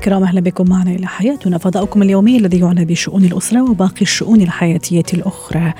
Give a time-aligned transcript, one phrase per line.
[0.00, 5.04] الكرام أهلا بكم معنا إلى حياتنا فضاؤكم اليومي الذي يعنى بشؤون الأسرة وباقي الشؤون الحياتية
[5.14, 5.72] الأخرى.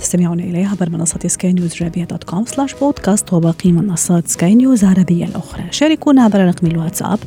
[0.00, 5.24] تستمعون اليه عبر منصة Sky News dot com slash podcast وباقي منصات سكاي نيوز عربيه
[5.24, 5.64] الأخرى.
[5.70, 7.18] شاركونا عبر رقم الواتساب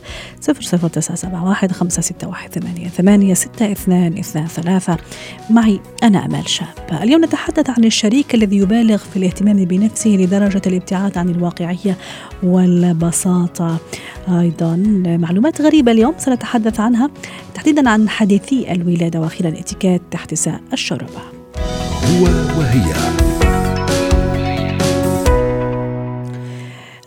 [0.41, 4.97] 00971 561 88 6223
[5.49, 6.67] معي أنا أمال شاب.
[7.03, 11.97] اليوم نتحدث عن الشريك الذي يبالغ في الاهتمام بنفسه لدرجة الابتعاد عن الواقعية
[12.43, 13.77] والبساطة.
[14.27, 14.75] أيضا.
[15.21, 17.09] معلومات غريبة اليوم سنتحدث عنها
[17.53, 21.21] تحديدا عن حديثي الولادة وأخيرا اتيكيت تحت ساء الشربة
[22.03, 22.23] هو
[22.59, 22.93] وهي.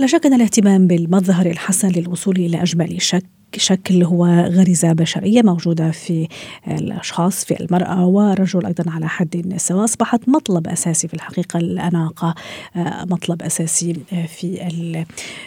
[0.01, 5.91] لا شك أن الاهتمام بالمظهر الحسن للوصول إلى أجمل شك شكل هو غريزة بشرية موجودة
[5.91, 6.29] في
[6.69, 12.35] الأشخاص في المرأة والرجل أيضا على حد سواء أصبحت مطلب أساسي في الحقيقة الأناقة
[12.77, 13.95] آه، مطلب أساسي
[14.29, 15.05] في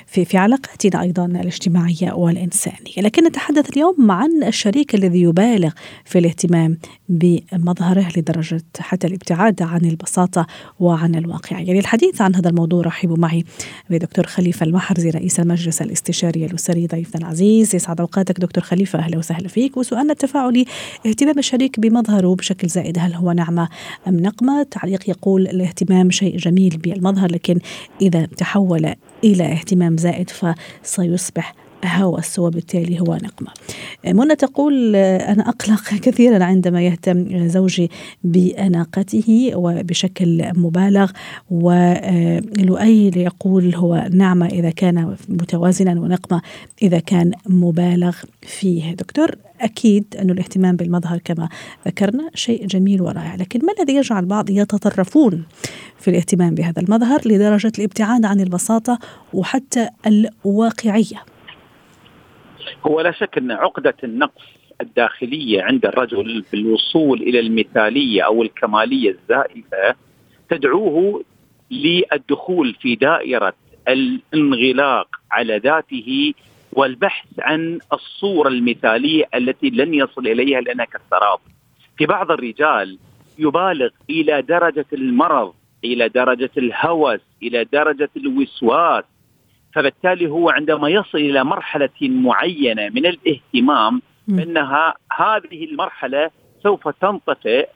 [0.08, 2.96] في في علاقاتنا أيضا الاجتماعية والإنسانية.
[2.98, 5.72] لكن نتحدث اليوم عن الشريك الذي يبالغ
[6.06, 6.78] في الاهتمام
[7.10, 10.48] بمظهره لدرجة حتى الابتعاد عن البساطة
[10.80, 13.44] وعن الواقعية يعني الحديث عن هذا الموضوع رحبوا معي
[13.90, 19.48] بدكتور خليفة المحرزي رئيس المجلس الاستشاري الأسري ضيفنا العزيز يسعد أوقاتك دكتور خليفة أهلا وسهلا
[19.48, 20.66] فيك وسؤالنا التفاعلي
[21.06, 23.70] اهتمام الشريك بمظهره بشكل زائد هل هو نعمة
[24.08, 27.60] أم نقمة؟ تعليق يقول الاهتمام شيء جميل بالمظهر لكن
[28.02, 33.52] إذا تحول إلى اهتمام زائد فسيصبح هوس وبالتالي هو نقمة.
[34.08, 37.90] منى تقول أنا أقلق كثيرا عندما يهتم زوجي
[38.24, 41.12] بأناقته وبشكل مبالغ
[41.52, 46.42] ولؤي يقول هو نعمة إذا كان متوازنا ونقمة
[46.82, 48.94] إذا كان مبالغ فيه.
[48.94, 51.50] دكتور أكيد أن الاهتمام بالمظهر كما
[51.88, 55.44] ذكرنا شيء جميل ورائع لكن ما الذي يجعل البعض يتطرفون
[56.00, 59.00] في الاهتمام بهذا المظهر لدرجة الابتعاد عن البساطة
[59.34, 61.35] وحتى الواقعية؟
[62.88, 64.44] هو لا شك أن عقدة النقص
[64.82, 69.96] الداخلية عند الرجل بالوصول إلى المثالية أو الكمالية الزائفة
[70.50, 71.24] تدعوه
[71.72, 73.54] للدخول في دائرة
[73.88, 76.34] الانغلاق على ذاته
[76.74, 81.40] والبحث عن الصورة المثالية التي لن يصل إليها لانها كالسراب.
[81.98, 82.98] في بعض الرجال
[83.40, 89.04] يبالغ إلى درجة المرض، إلى درجة الهوس، إلى درجة الوسواس،
[89.76, 96.30] فبالتالي هو عندما يصل إلى مرحلة معينة من الاهتمام فانها هذه المرحلة
[96.64, 97.70] سوف تنطفئ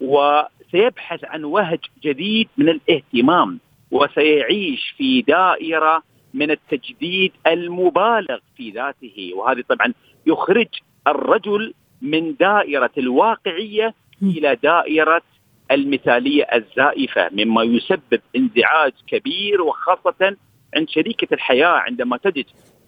[0.00, 3.58] وسيبحث عن وهج جديد من الاهتمام
[3.90, 6.02] وسيعيش في دائرة
[6.34, 9.32] من التجديد المبالغ في ذاته.
[9.36, 9.92] وهذه طبعا
[10.26, 10.68] يخرج
[11.06, 15.22] الرجل من دائرة الواقعية إلى دائرة
[15.70, 20.36] المثالية الزائفة مما يسبب انزعاج كبير وخاصة
[20.76, 22.44] عند شريكة الحياة عندما تجد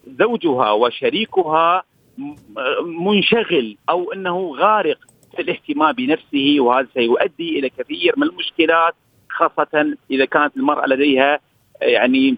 [0.07, 1.83] زوجها وشريكها
[2.85, 4.99] منشغل أو أنه غارق
[5.37, 8.95] في الاهتمام بنفسه وهذا سيؤدي إلى كثير من المشكلات
[9.31, 11.41] خاصة إذا كانت المرأة لديها
[11.83, 12.37] يعني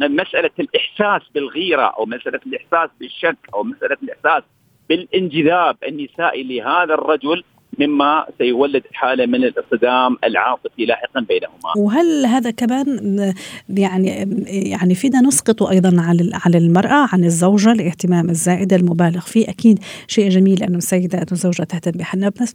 [0.00, 4.42] مسألة الإحساس بالغيرة أو مسألة الإحساس بالشك أو مسألة الإحساس
[4.88, 7.44] بالانجذاب النسائي لهذا الرجل.
[7.80, 11.76] مما سيولد حالة من الاصطدام العاطفي لاحقا بينهما.
[11.76, 13.34] وهل هذا كمان
[13.68, 14.08] يعني
[14.48, 20.28] يعني فينا نسقط أيضا على على المرأة عن الزوجة الاهتمام الزائد المبالغ فيه أكيد شيء
[20.28, 21.92] جميل انه السيدة انه الزوجة تهتم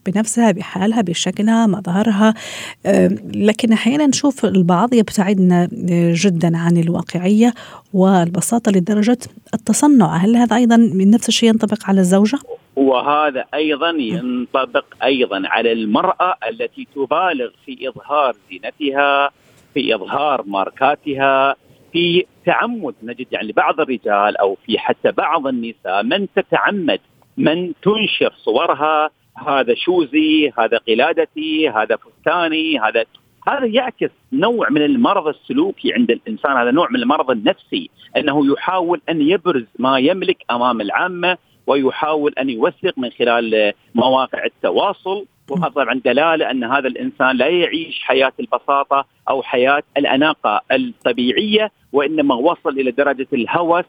[0.05, 2.33] بنفسها بحالها بشكلها مظهرها
[3.35, 5.69] لكن أحيانا نشوف البعض يبتعدنا
[6.11, 7.53] جدا عن الواقعية
[7.93, 9.17] والبساطة لدرجة
[9.53, 12.39] التصنع هل هذا أيضا من نفس الشيء ينطبق على الزوجة؟
[12.75, 19.31] وهذا أيضا ينطبق أيضا على المرأة التي تبالغ في إظهار زينتها
[19.73, 21.55] في إظهار ماركاتها
[21.93, 26.99] في تعمد نجد يعني بعض الرجال أو في حتى بعض النساء من تتعمد
[27.37, 29.09] من تنشر صورها
[29.47, 33.05] هذا شوزي هذا قلادتي هذا فستاني هذا
[33.47, 39.01] هذا يعكس نوع من المرض السلوكي عند الإنسان هذا نوع من المرض النفسي أنه يحاول
[39.09, 45.25] أن يبرز ما يملك أمام العامة ويحاول أن يوثق من خلال مواقع التواصل.
[45.49, 52.35] وهذا طبعا دلالة أن هذا الإنسان لا يعيش حياة البساطة أو حياة الأناقة الطبيعية وإنما
[52.35, 53.85] وصل إلى درجة الهوس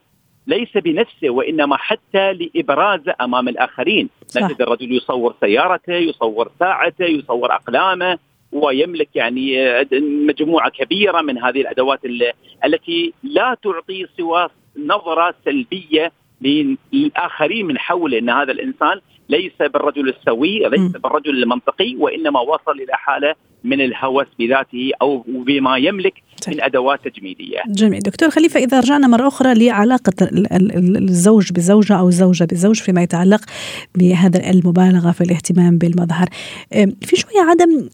[0.46, 8.19] ليس بنفسه وإنما حتى لابرازه أمام الآخرين، نجد الرجل يصور سيارته، يصور ساعته، يصور أقلامه
[8.52, 9.56] ويملك يعني
[10.02, 12.00] مجموعة كبيرة من هذه الأدوات
[12.64, 14.49] التي لا تعطي سوى
[14.79, 22.40] نظرة سلبية للاخرين من حوله إن هذا الإنسان ليس بالرجل السوي ليس بالرجل المنطقي وإنما
[22.40, 23.34] وصل إلى حالة
[23.64, 26.14] من الهوس بذاته أو بما يملك
[26.48, 27.58] من أدوات تجميلية.
[27.68, 28.00] جميل.
[28.00, 30.12] دكتور خليفة إذا رجعنا مرة أخرى لعلاقة
[30.96, 33.40] الزوج بزوجة أو الزوجه بزوج فيما يتعلق
[33.94, 36.28] بهذا المبالغة في الاهتمام بالمظهر.
[37.02, 37.88] في شوية عدم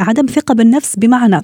[0.00, 1.42] عدم ثقة بالنفس بمعنى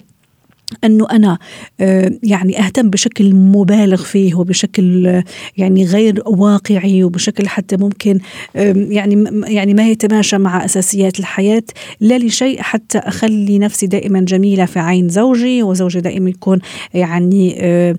[0.84, 1.38] أنه أنا
[1.80, 5.24] آه، يعني أهتم بشكل مبالغ فيه وبشكل آه،
[5.56, 8.18] يعني غير واقعي وبشكل حتى ممكن
[8.54, 11.62] يعني يعني ما يتماشى مع أساسيات الحياة
[12.00, 16.58] لا لشيء حتى أخلي نفسي دائما جميلة في عين زوجي وزوجي دائما يكون
[16.94, 17.96] يعني آه،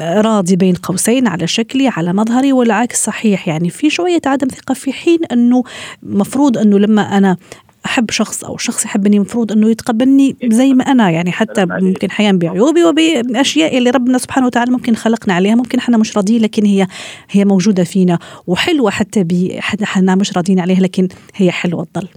[0.00, 3.48] راضي بين قوسين على شكلي على مظهري والعكس صحيح.
[3.48, 5.62] يعني في شوية عدم ثقة في حين أنه
[6.02, 7.36] مفروض أنه لما أنا
[7.86, 12.38] أحب شخص أو شخص يحبني المفروض أنه يتقبلني زي ما أنا يعني حتى ممكن حيان
[12.38, 16.86] بعيوبي وبأشياء اللي ربنا سبحانه وتعالى ممكن خلقنا عليها ممكن إحنا مش راضيين لكن هي
[17.30, 19.26] هي موجودة فينا وحلوة حتى
[19.82, 22.08] إحنا مش راضيين عليها لكن هي حلوة تضل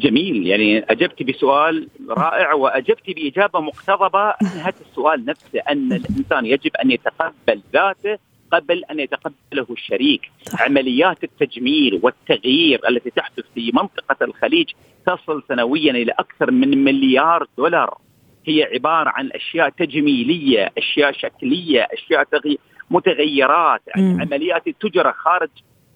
[0.00, 0.46] جميل.
[0.46, 4.30] يعني أجبت بسؤال رائع وأجبت بإجابة مقتضبة.
[4.42, 8.18] انهت السؤال نفسه أن الإنسان يجب أن يتقبل ذاته
[8.52, 10.62] قبل أن يتقبله الشريك صح.
[10.62, 14.70] عمليات التجميل والتغيير التي تحدث في منطقة الخليج
[15.06, 17.98] تصل سنويا إلى أكثر من مليار دولار
[18.46, 22.58] هي عبارة عن أشياء تجميلية، أشياء شكلية، أشياء تغي...
[22.90, 24.20] متغيرات، م.
[24.20, 25.48] عمليات تجرى خارج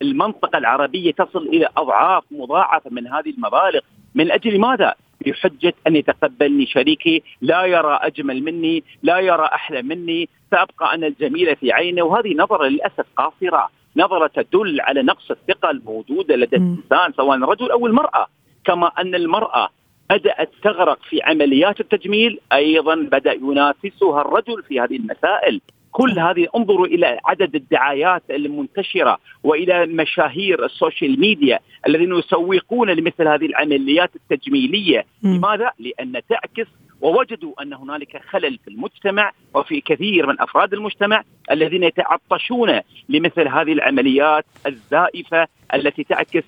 [0.03, 3.81] المنطقة العربية تصل إلى أضعاف مضاعفة من هذه المبالغ،
[4.15, 4.95] من أجل ماذا؟
[5.27, 11.55] بحجة أن يتقبلني شريكي، لا يرى أجمل مني، لا يرى أحلى مني، سأبقى أنا الجميله
[11.55, 17.37] في عينه، وهذه نظرة للأسف قاصرة، نظرة تدل على نقص الثقه الموجوده لدى الإنسان سواء
[17.37, 18.27] الرجل أو المرأة،
[18.65, 19.69] كما أن المرأة
[20.11, 25.61] بدأت تغرق في عمليات التجميل أيضا بدأ ينافسها الرجل في هذه المسائل.
[25.95, 33.47] كل هذه انظروا إلى عدد الدعايات المنتشرة وإلى مشاهير السوشيال ميديا الذين يسوقون لمثل هذه
[33.47, 36.67] العمليات التجميلية، لماذا؟ لأن تعكس
[37.01, 43.73] ووجدوا أن هنالك خلل في المجتمع وفي كثير من أفراد المجتمع الذين يتعطشون لمثل هذه
[43.73, 46.45] العمليات الزائفة التي تعكس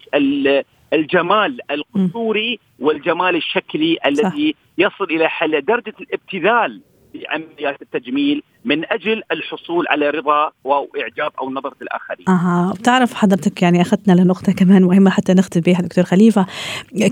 [0.92, 6.80] الجمال القصوري والجمال الشكلي الذي يصل إلى حل درجة الابتذال
[7.12, 12.28] في عمليات التجميل من أجل الحصول على رضا وإعجاب أو نظرة الآخرين.
[12.28, 16.46] أها بتعرف حضرتك يعني اخذتنا لنقطة كمان مهمة حتى نختم بها دكتور خليفة.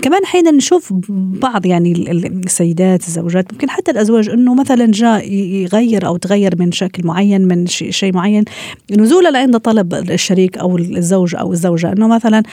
[0.01, 0.93] كمان حين نشوف
[1.41, 7.07] بعض يعني السيدات الزوجات ممكن حتى الأزواج إنه مثلا جاء يغير أو تغير من شكل
[7.07, 8.45] معين من شيء معين
[8.91, 11.91] نزولا عند طلب الشريك أو الزوج أو الزوجة.
[11.91, 12.43] إنه مثلا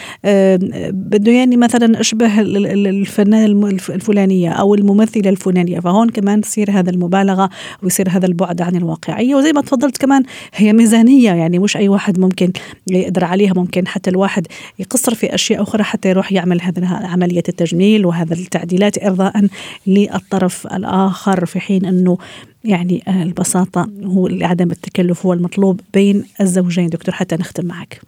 [0.90, 5.81] بده يعني مثلا أشبه الفنانه الفلانية أو الممثلة الفلانية.
[5.81, 7.50] فهون كمان تصير هذا المبالغة
[7.82, 8.92] ويصير هذا البعد عن الواقع.
[8.93, 10.23] واقعية وزي ما تفضلت كمان
[10.55, 12.53] هي ميزانية يعني مش أي واحد ممكن
[12.87, 14.47] يقدر عليها ممكن حتى الواحد
[14.79, 19.49] يقصر في أشياء أخرى حتى يروح يعمل هذا عملية التجميل وهذا التعديلات ارضاء
[19.87, 22.19] للطرف الآخر في حين إنه
[22.65, 26.87] يعني البساطة هو عدم التكلف هو المطلوب بين الزوجين.
[26.87, 28.00] دكتور حتى نختم معك.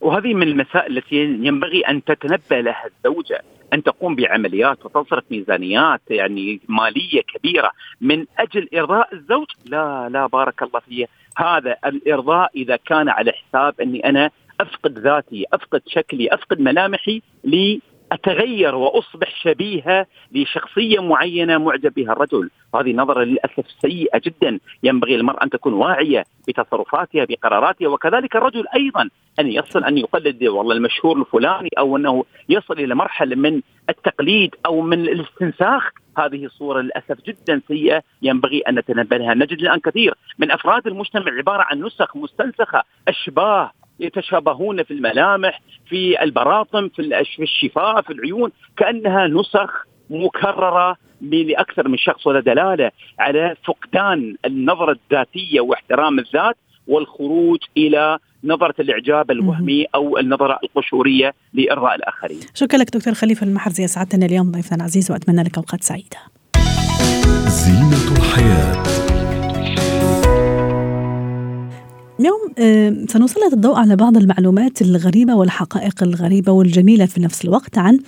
[0.00, 3.42] وهذه من المسائل التي ينبغي أن تتنبه لها الزوجة.
[3.72, 7.70] أن تقوم بعمليات وتصرف ميزانيات يعني مالية كبيرة
[8.00, 11.06] من أجل إرضاء الزوج؟ لا لا بارك الله فيه
[11.36, 14.30] هذا الإرضاء إذا كان على حساب أني أنا
[14.60, 17.22] أفقد ذاتي أفقد شكلي أفقد ملامحي
[18.12, 25.42] أتغير وأصبح شبيهة لشخصية معينة معجب بها الرجل، هذه نظرة للأسف سيئة جدا، ينبغي المراه
[25.42, 29.08] أن تكون واعية بتصرفاتها بقراراتها وكذلك الرجل أيضا
[29.40, 34.80] أن يصل أن يقلد والله المشهور الفلاني أو أنه يصل إلى مرحلة من التقليد أو
[34.80, 35.90] من الاستنساخ.
[36.18, 38.02] هذه صورة للأسف جدا سيئة.
[38.22, 43.70] ينبغي أن نتنبه لها نجد الآن كثير من أفراد المجتمع عبارة عن نسخ مستنسخة أشباه
[44.00, 52.26] يتشابهون في الملامح في البراطم في الشفاه في العيون كأنها نسخ مكررة لأكثر من شخص
[52.26, 60.58] ولا دلالة على فقدان النظرة الذاتية واحترام الذات والخروج إلى نظرة الإعجاب الوهمي أو النظرة
[60.64, 62.40] القشورية لإرضاء الآخرين.
[62.54, 66.18] شكرا لك دكتور خليفة المحرزي سعدتنا اليوم ضيفنا العزيز وأتمنى لك أوقات سعيدة.
[67.46, 69.27] زينة الحياة.
[72.20, 77.98] اليوم آه، سنسلط الضوء على بعض المعلومات الغريبة والحقائق الغريبة والجميلة في نفس الوقت عن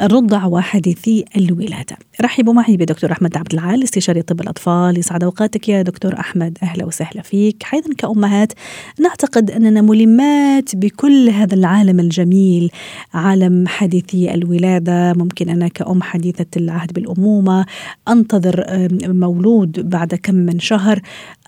[0.00, 1.96] الرضع وحديثي الولادة.
[2.20, 4.98] رحبوا معي بدكتور أحمد عبد العال استشاري طب الأطفال.
[4.98, 6.58] يسعد أوقاتك يا دكتور أحمد.
[6.62, 7.64] أهلا وسهلا فيك.
[7.74, 8.52] أيضا كأمهات
[9.00, 12.70] نعتقد أننا ملمات بكل هذا العالم الجميل
[13.14, 15.12] عالم حديثي الولادة.
[15.12, 17.66] ممكن أنا كأم حديثة العهد بالأمومة
[18.08, 18.64] أنتظر
[19.06, 21.00] مولود بعد كم من شهر.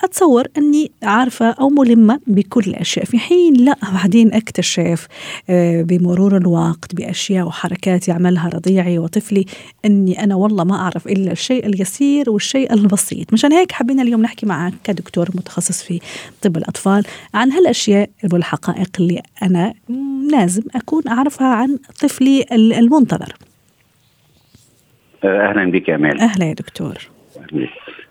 [0.05, 3.05] أتصور أني عارفة أو ملمة مهمة بكل الأشياء.
[3.05, 5.09] في حين لا بعدين أكتشف
[5.51, 9.45] آه، بمرور الوقت بأشياء وحركات يعملها رضيعي وطفلي
[9.85, 13.33] أني أنا والله ما أعرف إلا الشيء اليسير والشيء البسيط.
[13.33, 16.01] مشان هيك حبينا اليوم نحكي معك كدكتور متخصص في
[16.43, 19.75] طب الأطفال عن هالأشياء والحقائق اللي أنا
[20.33, 23.35] لازم أكون أعرفها عن طفلي المنتظر.
[25.25, 27.09] أهلا بك يا امال أهلا يا دكتور.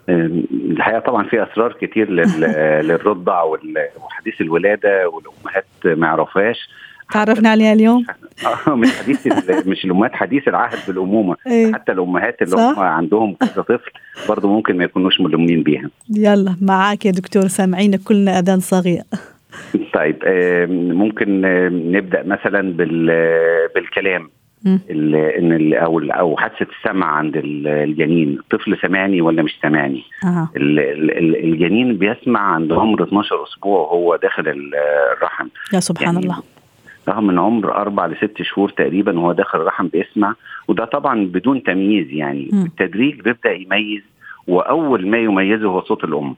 [0.09, 2.09] الحقيقة طبعا في أسرار كتير
[2.87, 6.69] للرضع وحديث الولادة والأمهات ما يعرفوهاش
[7.11, 8.05] تعرفنا عليها اليوم؟
[8.67, 9.27] آه مش حديث
[9.67, 11.35] مش الأمهات حديث العهد بالأمومة.
[11.47, 13.91] إيه؟ حتى الأمهات اللي هم عندهم كذا طفل
[14.29, 15.89] برضه ممكن ما يكونوش ملمين بيها.
[16.15, 17.47] يلا معاك يا دكتور.
[17.47, 19.03] سامعينك كلنا أذان صغير.
[19.93, 20.17] طيب
[20.93, 21.41] ممكن
[21.91, 22.77] نبدأ مثلا
[23.75, 24.29] بالكلام.
[24.67, 28.39] إن أو أو حادثة السمع عند الجنين.
[28.39, 30.49] الطفل سمعني ولا مش سمعني أه.
[30.55, 34.71] الجنين بيسمع عند عمر 12 أسبوع وهو داخل
[35.17, 35.47] الرحم.
[35.73, 36.43] يا سبحان يعني الله.
[37.09, 40.35] رغم من عمر أربع لست شهور تقريبا وهو داخل الرحم بيسمع.
[40.67, 42.49] وده طبعا بدون تمييز يعني.
[42.53, 42.63] م.
[42.63, 44.01] بالتدريج بيبدأ يميز
[44.47, 46.35] وأول ما يميزه هو صوت الأم.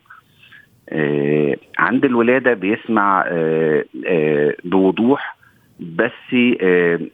[0.90, 5.35] آه عند الولادة بيسمع آه آه بوضوح
[5.80, 6.36] بس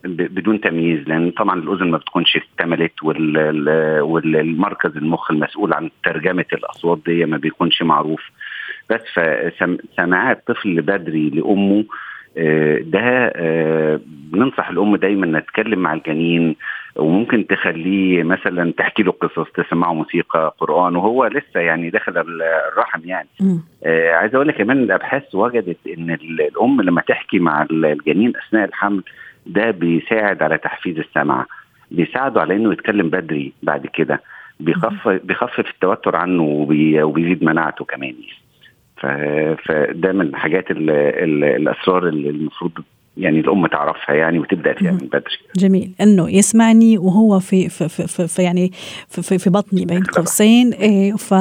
[0.06, 3.04] بدون تمييز لأن طبعا الأذن ما بتكونش اكتملت
[4.04, 8.22] والمركز المخ المسؤول عن ترجمة الأصوات دي ما بيكونش معروف.
[8.90, 11.86] بس فسماع الطفل بدري لأمه
[12.82, 13.34] ده
[14.06, 16.56] بننصح الأم دايما نتكلم مع الجنين
[16.96, 23.28] وممكن تخليه مثلا تحكي له قصص تسمعه موسيقى قرآن وهو لسه يعني داخل الرحم يعني.
[23.84, 29.04] آه عايز أقول لك كمان الأبحاث وجدت إن الأم لما تحكي مع الجنين أثناء الحمل
[29.46, 31.46] ده بيساعد على تحفيز السمع
[31.92, 34.22] بيساعده على إنه يتكلم بدري بعد كده
[34.60, 36.44] بيخفف بيخفف التوتر عنه
[37.04, 38.14] وبيزيد مناعته كمان
[39.66, 42.72] فده من الحاجات ال ال الأسرار اللي المفروض
[43.18, 45.38] يعني الأم تعرفها يعني وتبدأ فيها من بدري.
[45.56, 48.72] جميل إنه يسمعني وهو في في في, في يعني
[49.08, 51.34] في, في بطني بين قوسين إيه ف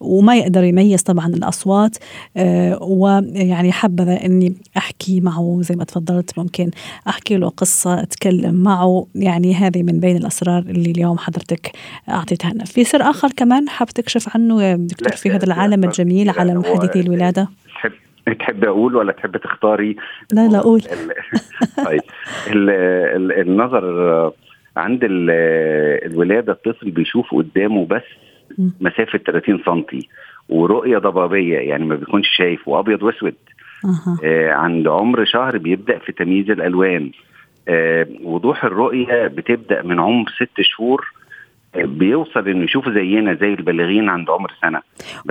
[0.00, 1.96] وما يقدر يميز طبعا الأصوات
[2.36, 6.70] إيه ويعني حبذا إني أحكي معه زي ما تفضلت ممكن
[7.08, 11.70] أحكي له قصة أتكلم معه يعني هذه من بين الأسرار اللي اليوم حضرتك
[12.08, 12.64] أعطيتها لنا.
[12.64, 17.00] في سر آخر كمان حاب تكشف عنه يا دكتور في هذا العالم الجميل عالم حديثي
[17.00, 17.48] الولادة؟
[18.34, 19.96] تحب أقول ولا تحب تختاري؟
[20.32, 20.80] لا لا قول.
[21.86, 22.00] طيب.
[22.52, 24.32] ال ال النظر
[24.76, 28.02] عند الولادة الطفل بيشوف قدامه بس
[28.80, 29.82] مسافة 30 سم
[30.48, 33.34] ورؤية ضبابية يعني ما بيكونش شايف وأبيض وأسود.
[34.24, 37.10] آه عند عمر شهر بيبدأ في تمييز الألوان.
[37.68, 41.12] آه وضوح الرؤية بتبدأ من عمر ست شهور
[41.84, 44.80] بيوصل إنه يشوف زينا زي البالغين عند عمر سنة.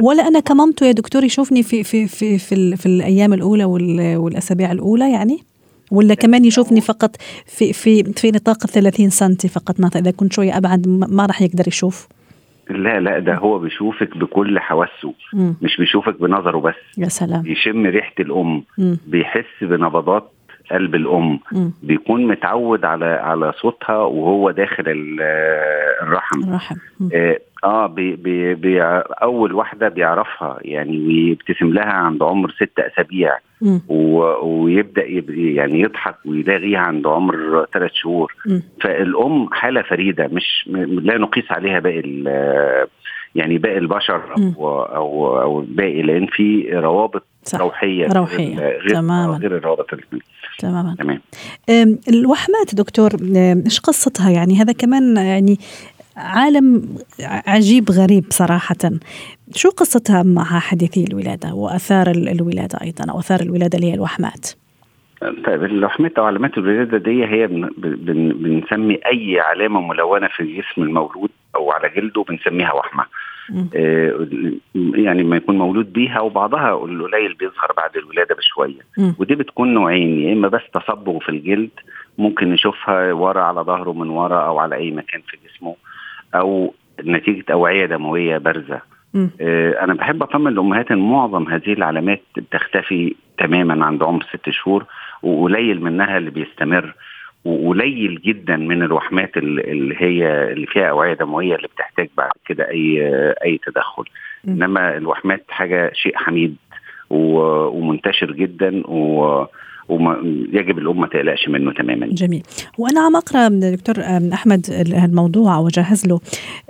[0.01, 3.65] ولا أنا كمامته يا دكتور يشوفني في في في في, في الأيام الأولى
[4.15, 5.37] والأسابيع الأولى يعني؟
[5.91, 10.57] ولا كمان يشوفني فقط في في في نطاق 30 سم فقط؟ مثلا إذا كنت شوية
[10.57, 12.07] أبعد ما راح يقدر يشوف.
[12.69, 15.13] لا لا ده هو بيشوفك بكل حواسه
[15.61, 16.75] مش بيشوفك بنظره بس.
[16.97, 17.41] يا سلام.
[17.41, 18.95] بيشم ريحة الأم م.
[19.07, 20.31] بيحس بنبضات
[20.71, 21.69] قلب الأم م.
[21.83, 24.83] بيكون متعود على على صوتها وهو داخل
[26.01, 26.43] الرحم.
[26.43, 26.75] الرحم.
[27.13, 28.81] آه, آه بي بي بي
[29.21, 33.37] أول واحدة بيعرفها يعني ويبتسم لها عند عمر ست أسابيع.
[34.41, 35.03] ويبدأ
[35.37, 38.35] يعني يضحك ويلاقيها عند عمر ثلاث شهور.
[38.45, 38.59] م.
[38.81, 40.69] فالأم حالة فريدة مش
[41.01, 42.01] لا نقيس عليها باقي
[43.35, 47.59] يعني باقي البشر أو أو أو الباقي لأن في روابط صح.
[47.59, 49.37] روحيه روحيه غير تماما.
[49.37, 49.87] غير الروابط
[50.59, 50.95] تماما.
[50.99, 51.21] تمام.
[52.09, 53.11] الوحمات دكتور
[53.65, 55.59] إيش قصتها؟ يعني هذا كمان يعني
[56.17, 58.75] عالم عجيب غريب صراحة.
[59.55, 64.51] شو قصتها مع حديثي الولادة وأثار الولادة أيضا أو أثار الولادة اللي هي الوحمات؟
[65.21, 70.81] طيب الوحمات أو علامات الولادة دي هي بن بن بنسمي أي علامة ملونة في جسم
[70.81, 73.05] المولود أو على جلده بنسميها وحمة.
[74.75, 78.81] يعني ما يكون مولود بيها وبعضها القليل بيظهر بعد الولادة بشوية.
[79.19, 81.69] ودي بتكون نوعين يا إما بس تصبغ في الجلد
[82.17, 85.75] ممكن نشوفها ورا على ظهره من ورا أو على أي مكان في جسمه
[86.35, 86.73] أو
[87.03, 88.81] نتيجة اوعيه دمويه بارزة.
[89.41, 94.85] آه أنا بحب أطمن الامهات إن معظم هذه العلامات بتختفي تماما عند عمر ست شهور
[95.23, 96.93] وقليل منها اللي بيستمر.
[97.45, 103.01] وقليل جدا من الوحمات اللي هي اللي فيها أوعية دموية اللي بتحتاج بعد كده أي
[103.45, 104.03] أي تدخل.
[104.47, 106.55] إنما الوحمات حاجة شيء حميد
[107.09, 108.83] ومنتشر جدا
[109.89, 112.07] ويجب الام ما تقلقش منه تماما.
[112.07, 112.43] جميل.
[112.77, 113.95] وأنا عم أقرأ دكتور
[114.33, 114.65] أحمد
[115.03, 116.19] الموضوع وجهز له.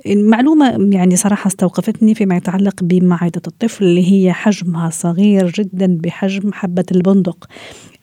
[0.08, 6.86] معلومه يعني صراحة استوقفتني فيما يتعلق بمعدة الطفل اللي هي حجمها صغير جدا بحجم حبة
[6.91, 7.48] البندق.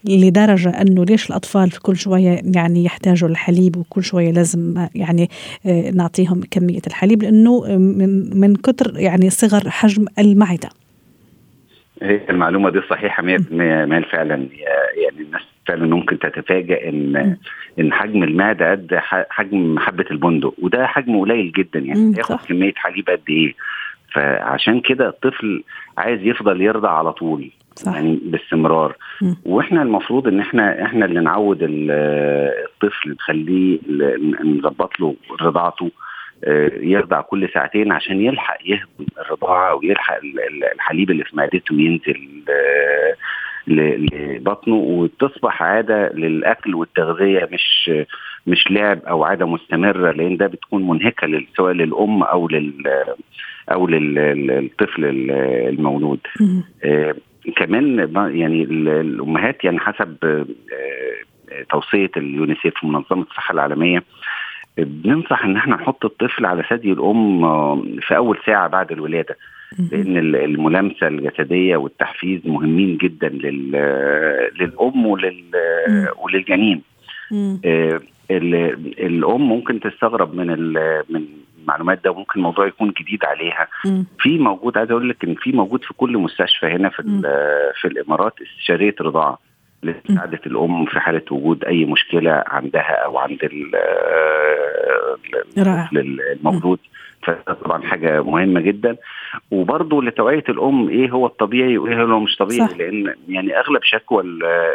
[0.04, 5.30] لدرجة أنه ليش الأطفال في كل شوية يعني يحتاجوا الحليب وكل شوية لازم يعني
[5.66, 10.68] آه، نعطيهم كمية الحليب؟ لأنه من, من كتر يعني صغر حجم المعدة.
[12.02, 14.35] هي المعلومة دي صحيحة 100% مال فعلا.
[14.97, 17.37] يعني الناس فعلا ممكن تتفاجئ إن
[17.78, 18.94] إن حجم المعدة قد
[19.30, 21.78] حجم حبة البندق وده حجم قليل جدا.
[21.78, 23.54] يعني ياخد كمية حليب قد إيه؟
[24.14, 25.62] فعشان كده الطفل
[25.99, 27.50] عايز يفضل يرضع على طول.
[27.76, 27.95] صح.
[27.95, 29.35] يعني باستمرار م.
[29.45, 33.79] وإحنا المفروض ان إحنا إحنا اللي نعود الطفل نخليه
[34.45, 35.91] نظبط له رضاعته
[36.45, 40.19] آه، يرضع كل ساعتين عشان يلحق يهضم الرضاعة ويلحق
[40.75, 43.14] الحليب اللي في معدته ينزل آه،
[43.67, 47.91] لبطنه وتصبح عادة للأكل والتغذية مش
[48.47, 52.83] مش لعب أو عادة مستمرة لأن ده بتكون منهكة سواء للأم أو لل
[53.73, 55.05] أو للطفل
[55.69, 56.21] المولود
[57.56, 58.62] كمان يعني
[59.00, 60.44] الأمهات يعني حسب آه
[61.70, 64.02] توصية اليونيسيف منظمه الصحة العالمية
[64.78, 69.37] بننصح إن إحنا نحط الطفل على ثدي الأم آه، في أول ساعة بعد الولادة
[69.92, 73.28] لأن الملامسة الجسدية والتحفيز مهمين جدا
[74.61, 75.44] للأم ولل
[76.22, 76.82] وللجنين.
[77.64, 80.72] آه، الأم ممكن تستغرب من
[81.11, 81.25] من
[81.62, 83.69] المعلومات ده وممكن الموضوع يكون جديد عليها.
[84.19, 87.02] في موجود عايز أقول لك إن في موجود في كل مستشفى هنا في
[87.81, 89.38] في الإمارات استشارية رضاعة
[89.83, 93.38] لمساعدة الأم في حالة وجود أي مشكلة عندها أو عند
[95.97, 96.78] المولود
[97.23, 98.97] فطبعا حاجة مهمة جدا
[99.50, 102.76] وبرضه لتوعية الأم إيه هو الطبيعي وإيه هو مش طبيعي صح.
[102.76, 104.23] لأن يعني أغلب شكوى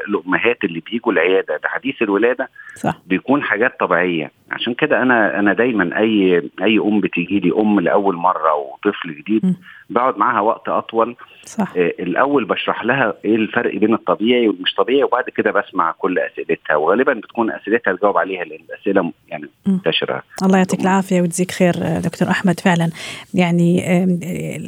[0.08, 2.98] الأمهات اللي بيجوا العيادة بحديث الولادة صح.
[3.08, 8.16] بيكون حاجات طبيعية عشان كده أنا أنا دايما أي أي أم بتيجي لي أم لأول
[8.16, 9.54] مرة وطفل جديد م.
[9.90, 11.74] بقعد معاها وقت أطول صح.
[11.78, 16.76] آه الأول بشرح لها إيه الفرق بين الطبيعي والمش طبيعي وبعد كده بسمع كل أسئلتها
[16.76, 22.30] وغالبا بتكون أسئلتها تجاوب عليها لأن الاسئله يعني منتشرة الله يعطيك العافية ويجزيك خير دكتور
[22.38, 22.90] أحمد فعلا.
[23.34, 24.04] يعني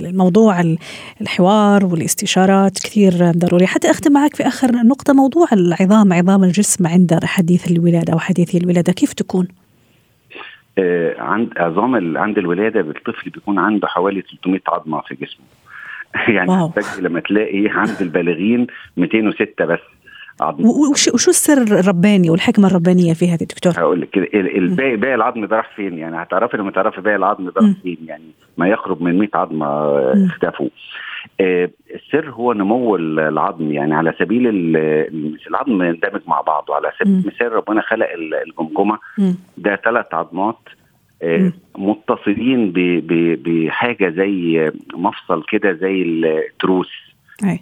[0.10, 0.76] الموضوع
[1.22, 3.68] الحوار والاستشارات كثير ضروري.
[3.68, 8.56] حتى أختم معك في آخر نقطة موضوع العظام عظام الجسم عند حديث الولادة أو حديث
[8.56, 9.48] الولادة كيف تكون؟
[10.78, 15.46] آه عند عظام عند الولادة الطفل بيكون عنده حوالي 300 عظمة في جسمه.
[16.36, 19.80] يعني لما تلاقي عند البالغين 206 بس.
[20.42, 25.58] وشو وشو السر الرباني والحكمه الربانية في هذه دكتور؟ هقول لك الباقي باقي العظم ده
[25.58, 28.24] راح فين؟ يعني هتعرفي لما تعرفي باقي العظم ده راح فين؟ يعني
[28.58, 29.68] ما يقرب من 100 عظمة
[30.26, 30.70] اختفوا.
[31.42, 33.72] آه السر هو نمو العظم.
[33.72, 34.48] يعني على سبيل
[35.48, 38.08] العظم يندمج مع بعضه على سبيل المثال ربنا خلق
[38.48, 38.98] الجمجمة.
[39.58, 40.60] ده ثلاث عظمات
[41.24, 42.74] آه متصلين
[43.46, 47.09] بحاجة زي مفصل كده زي التروس.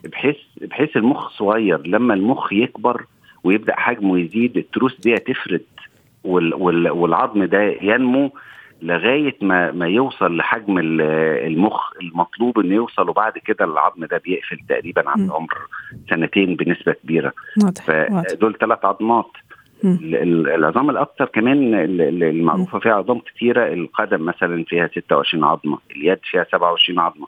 [0.03, 1.87] بحيث بحيث المخ صغير.
[1.87, 3.05] لما المخ يكبر
[3.43, 5.61] ويبدأ حجمه يزيد التروس دي تفرد
[6.23, 8.31] وال وال والعظم ده ينمو
[8.81, 15.09] لغاية ما ما يوصل لحجم المخ المطلوب إنه يوصل وبعد كده العظم ده بيقفل تقريبا
[15.09, 15.57] عند عمر
[16.09, 17.33] سنتين بنسبة كبيرة.
[17.85, 19.31] فدول ثلاث عظمات.
[19.83, 21.73] العظام الأكثر كمان
[22.23, 25.77] المعروفة فيها عظام كثيره القدم مثلا فيها 26 عظمة.
[25.95, 27.27] اليد فيها 27 عظمة.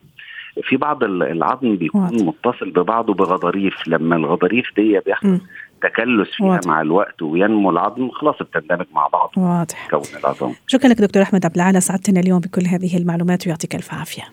[0.63, 2.15] في بعض العظم بيكون واضح.
[2.15, 3.73] متصل ببعضه بغضاريف.
[3.87, 5.39] لما الغضاريف دي بيحصل
[5.81, 6.67] تكلس فيها واضح.
[6.67, 9.89] مع الوقت وينمو العظم خلاص بتندمج مع بعض واضح.
[9.89, 10.53] كون العظام.
[10.67, 14.23] شكرا لك دكتور أحمد عبد العال سعدتنا اليوم بكل هذه المعلومات ويعطيك ألف عافية.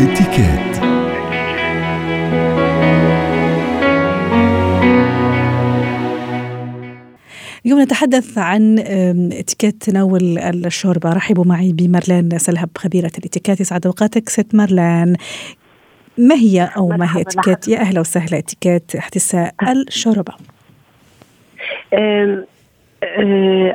[0.00, 0.85] اتكات
[7.66, 8.78] اليوم نتحدث عن
[9.32, 11.12] اتيكيت تناول الشوربة.
[11.12, 13.60] رحبوا معي بمرلان سلهب خبيرة الاتيكيت.
[13.60, 15.16] يسعد أوقاتك ست مرلان
[16.18, 18.38] ما هي أو ما هي اتيكيت؟ يا أهلا وسهلا.
[18.38, 19.54] اتيكيت احتساء
[19.88, 20.32] الشوربة.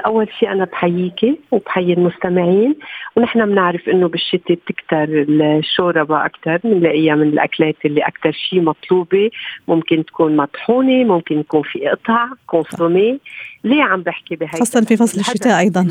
[0.05, 2.75] أول شيء أنا بحييكي وبحيي المستمعين
[3.15, 9.29] ونحن بنعرف إنه بالشتاء بتكتر الشوربة أكثر بنلاقيها من الأكلات اللي أكثر شيء مطلوبة.
[9.67, 13.19] ممكن تكون مطحونة ممكن يكون في قطع كونسومي.
[13.63, 15.87] ليه عم بحكي بهي خاصة في فصل الشتاء أيضا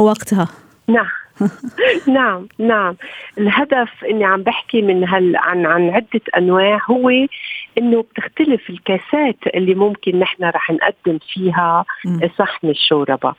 [0.00, 0.48] هو وقتها.
[0.88, 1.21] نعم.
[2.16, 2.96] نعم نعم.
[3.38, 6.80] الهدف إني عم بحكي من هال عن عن عدة أنواع.
[6.90, 7.10] هو
[7.78, 11.84] إنه بتختلف الكاسات اللي ممكن نحن رح نقدم فيها
[12.38, 13.34] صحن الشوربة.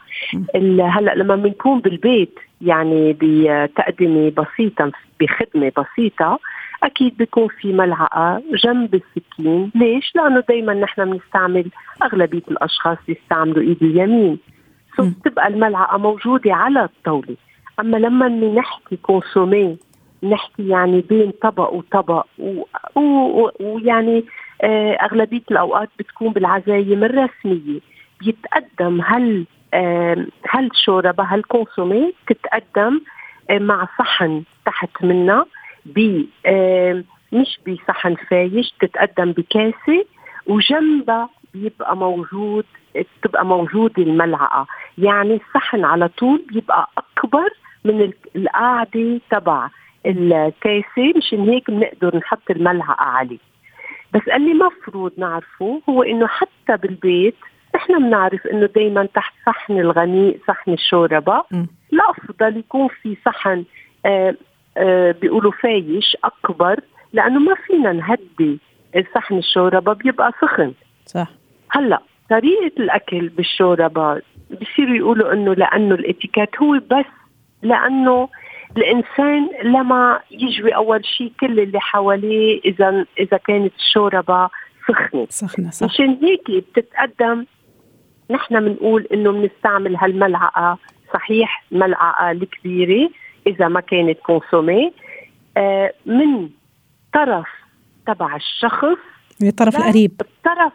[0.82, 6.40] هلأ لما بنكون بالبيت يعني بتقدمة بسيطة بخدمة بسيطة
[6.84, 9.72] أكيد بيكون في ملعقة جنب السكين.
[9.76, 11.66] ليش؟ لأنه دائما نحن بنستعمل
[12.04, 14.40] أغلبية الأشخاص بيستعملوا إيد اليمين.
[14.98, 17.36] so بتبقى الملعقة موجودة على الطاولة.
[17.80, 19.78] أما لما نحكي consommé
[20.24, 22.26] نحكي يعني بين طبق وطبق
[23.60, 24.26] ويعني
[24.62, 27.80] آه أغلبية الأوقات بتكون بالعزايم الرسمية.
[28.20, 29.46] بيتقدم هل
[30.50, 33.02] هل شوربة هل كونسومي تتقدم
[33.50, 35.46] آه مع صحن تحت منها.
[35.86, 36.24] ب
[37.34, 40.06] مش بصحن فايش تتقدم بكاسة.
[40.48, 44.68] وجنبها بيبقى موجود بتبقى موجودة الملعقة.
[44.98, 47.50] يعني الصحن على طول بيبقى أكبر
[47.86, 49.70] من القاعدة تبع
[50.06, 53.38] الكاسة مشان هيك بنقدر نحط الملعقة عليه.
[54.14, 57.36] بس اللي مفروض نعرفه هو إنه حتى بالبيت
[57.76, 61.44] إحنا بنعرف إنه دائما تحت صحن الغنيق صحن الشوربة
[61.94, 63.64] الافضل يكون في صحن
[64.06, 64.36] آه
[64.78, 66.80] آه بيقولوا فايش أكبر
[67.14, 68.60] لأنه ما فينا نهدي
[69.16, 70.74] صحن الشوربة بيبقى سخن.
[71.06, 71.28] صح.
[71.74, 74.22] هلا طريقة الأكل بالشوربة
[74.62, 77.06] بصيروا يقولوا إنه لأنه الإتيكيت هو بس
[77.62, 78.30] لأنه
[78.78, 84.50] الإنسان لما يجوي أول شيء كل اللي حواليه إذا إذا كانت الشوربة
[84.88, 87.46] سخنة سخنة صح مشان هيك بتتقدم
[88.32, 90.78] نحن بنقول إنه بنستعمل هالملعقة
[91.14, 93.10] صحيح ملعقة الكبيرة
[93.48, 94.94] إذا ما كانت كونسومي
[95.58, 96.50] آه من
[97.14, 97.48] طرف
[98.08, 98.98] تبع الشخص
[99.44, 100.74] الطرف القريب الطرف.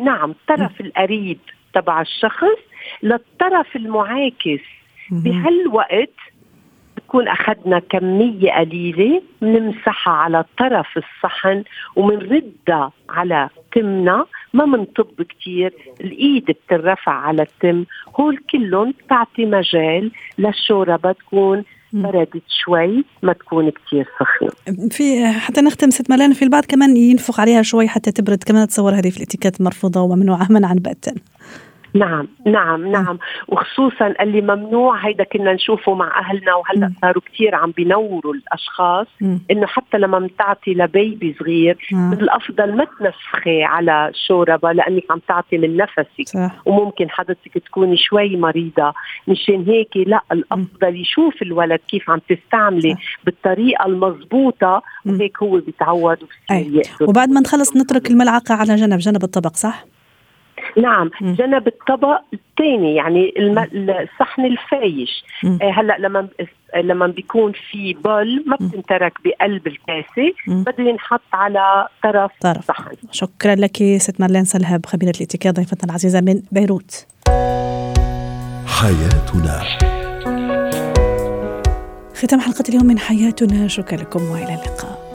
[0.00, 1.38] نعم الطرف القريب
[1.74, 2.58] تبع الشخص
[3.02, 4.60] للطرف المعاكس.
[5.10, 6.14] بهالوقت
[6.96, 11.64] بكون أخذنا كمية قليلة بنمسحها على طرف الصحن
[11.96, 14.26] وبنردها على تمنا.
[14.52, 17.84] ما منطب كتير الإيد بترفع على التم.
[18.20, 24.88] هول كلهم بتعطي مجال للشوربة تكون بردت شوي ما تكون كتير سخنة.
[24.90, 28.94] في حتى نختم ست ملان في البعض كمان ينفخ عليها شوي حتى تبرد كمان تصور
[28.94, 31.14] هذه في الاتيكيت مرفوضة وممنوعة منعا باتا.
[31.94, 33.18] نعم نعم نعم.
[33.48, 39.06] وخصوصا اللي ممنوع هيدا كنا نشوفه مع أهلنا وهلأ صاروا كثير عم بينوروا الأشخاص
[39.50, 45.58] إنه حتى لما بتعطي لبيبي صغير من الافضل ما تنفخي على شوربة لأنك عم تعطي
[45.58, 46.28] من نفسك.
[46.28, 46.50] صح.
[46.66, 48.92] وممكن حضرتك تكوني شوي مريضة
[49.28, 56.82] مشان هيك لأ الأفضل يشوف الولد كيف عم تستعملي بالطريقة المضبوطة وهيك هو بيتعود وبصير
[57.08, 59.84] وبعد ما نخلص نترك الملعقة على جنب جنب الطبق صح؟
[60.78, 63.58] نعم جنب الطبق الثاني يعني الم...
[63.90, 65.24] الصحن الفايش.
[65.44, 66.28] آه هلأ لما
[66.76, 72.58] لما بيكون في بول ما بتنترك بقلب الكاسة بده ينحط على طرف طرف.
[72.58, 72.96] الصحن.
[73.12, 77.06] شكرا لك ست مارلين سلهب خبيرة الاتيكيت ضيفتنا العزيزة من بيروت.
[78.66, 79.62] حياتنا.
[82.14, 83.68] ختام حلقة اليوم من حياتنا.
[83.68, 85.09] شكرا لكم وإلى اللقاء.